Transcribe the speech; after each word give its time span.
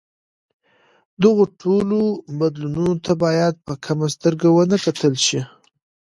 دغو 1.23 1.43
ټولو 1.61 1.99
بدلونونو 2.39 2.95
ته 3.05 3.13
باید 3.23 3.53
په 3.65 3.73
کمه 3.85 4.07
سترګه 4.15 4.47
ونه 4.51 4.77
کتل 4.85 5.13
شي. 5.25 5.41